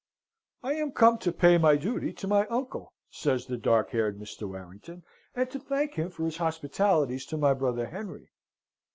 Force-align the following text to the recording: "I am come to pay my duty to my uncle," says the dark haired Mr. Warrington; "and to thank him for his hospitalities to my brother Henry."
"I 0.63 0.73
am 0.73 0.93
come 0.93 1.19
to 1.19 1.31
pay 1.31 1.59
my 1.59 1.75
duty 1.75 2.11
to 2.11 2.27
my 2.27 2.47
uncle," 2.47 2.91
says 3.11 3.45
the 3.45 3.55
dark 3.55 3.91
haired 3.91 4.19
Mr. 4.19 4.49
Warrington; 4.49 5.03
"and 5.35 5.47
to 5.51 5.59
thank 5.59 5.93
him 5.93 6.09
for 6.09 6.25
his 6.25 6.37
hospitalities 6.37 7.23
to 7.27 7.37
my 7.37 7.53
brother 7.53 7.85
Henry." 7.85 8.31